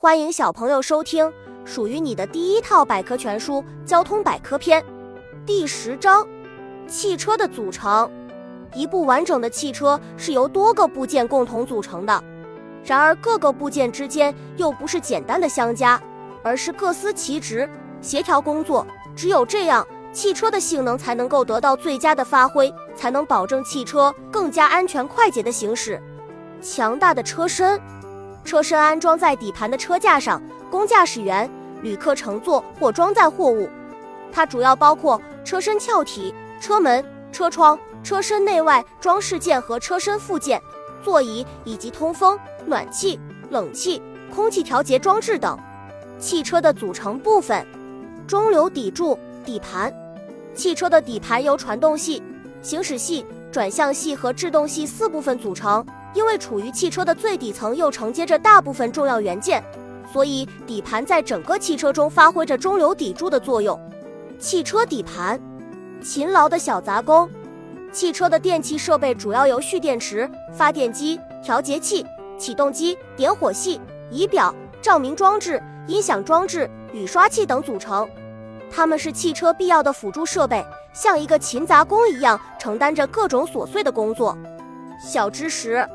[0.00, 1.28] 欢迎小朋友收听
[1.64, 3.54] 属于你的第一套百科全书
[3.84, 4.80] 《交通百科篇》
[5.44, 6.24] 第十章：
[6.86, 8.08] 汽车的组成。
[8.72, 12.22] 一部完整的汽车是由多个部件共同组成的，
[12.84, 16.00] 然而各个部件之间又不是简单的相加，
[16.44, 17.68] 而是各司其职，
[18.00, 18.86] 协调工作。
[19.16, 26.00] 只有这样，汽车的性能才能够得到最佳的发挥，才能保证汽车更加安全快捷的行驶。
[26.62, 27.80] 强大的车身。
[28.44, 31.48] 车身安装在底盘的车架上，供驾驶员、
[31.82, 33.68] 旅客乘坐或装载货物。
[34.32, 40.60] 它主要包括车身壳体、车门、车窗、车身内外装饰件和车身附件、
[41.02, 43.18] 座椅以及通风、暖气、
[43.50, 44.02] 冷气、
[44.34, 45.58] 空气调节装置等。
[46.18, 47.66] 汽车的组成部分：
[48.26, 49.92] 中流砥柱、底盘。
[50.54, 52.22] 汽车的底盘由传动系、
[52.60, 55.84] 行驶系、转向系和制动系四部分组成。
[56.14, 59.62] 因为处于汽车的最底层，又承接着大部分重要元件，
[60.12, 63.78] 所以底盘在整个汽车中发挥着中流砥柱的作用。
[64.38, 65.40] 汽车底盘，
[66.00, 67.28] 勤劳的小杂工。
[67.90, 72.04] 汽车的电气设备主要由蓄电池、发电机、调节器、
[72.38, 78.08] 启动机、点火系、仪表、照明装置、音响装置、雨刷器等组成。
[78.70, 84.36] 它们是汽车必要的辅助设备，像一个勤杂工一样，承担着各种琐碎的工作。
[85.02, 85.88] 小知识。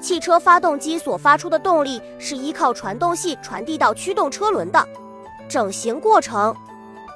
[0.00, 4.86] 汽车发动机所发出的动力是依靠传动系传递到驱动车轮的。
[5.48, 6.54] 整形过程，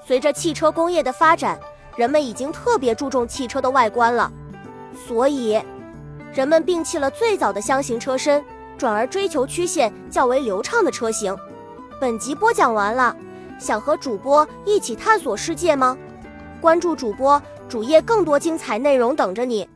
[0.06, 1.58] 随着汽车工业的发展，
[1.96, 4.32] 人们已经特别注重汽车的外观了，
[5.06, 5.62] 所以
[6.32, 8.44] 人们摒弃了最早的箱型车身，
[8.76, 11.36] 转而追求曲线较为流畅的车型。
[12.00, 13.14] 本集播讲完了，
[13.58, 15.96] 想和主播一起探索世界吗？
[16.60, 19.68] 关注主播主页，更多精彩内容等着你。